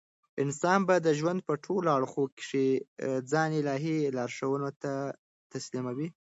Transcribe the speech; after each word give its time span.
انسان 0.43 0.79
به 0.87 0.95
د 1.01 1.07
ژوند 1.19 1.39
په 1.47 1.53
ټولو 1.65 1.87
اړخو 1.97 2.23
کښي 2.37 2.69
ځان 3.31 3.49
الهي 3.61 3.97
لارښوونو 4.17 4.69
ته 4.81 4.93
تسلیموي. 5.53 6.07